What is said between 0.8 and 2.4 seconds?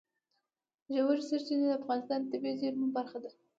ژورې سرچینې د افغانستان د